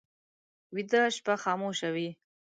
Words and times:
ویده 0.75 1.01
شپه 1.15 1.33
خاموشه 1.43 1.89
وي 1.95 2.09